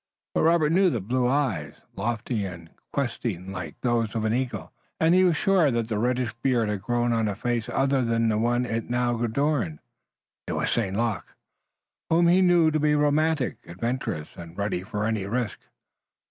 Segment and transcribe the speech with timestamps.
[0.33, 5.13] But Robert knew the blue eyes, lofty and questing like those of the eagle, and
[5.13, 8.39] he was sure that the reddish beard had grown on a face other than the
[8.39, 9.77] one it now adorned.
[10.47, 10.97] It was St.
[10.97, 11.35] Luc,
[12.09, 15.59] whom he knew to be romantic, adventurous, and ready for any risk.